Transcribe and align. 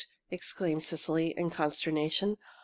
exclaimed 0.31 0.81
Cecily, 0.81 1.27
in 1.37 1.51
consternation. 1.51 2.37